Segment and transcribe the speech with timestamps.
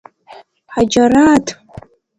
[0.73, 1.47] Ҳаџьара-аҭ!